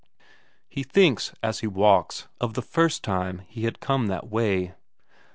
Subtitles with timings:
[0.67, 4.73] He thinks, as he walks, of the first time he had come that way.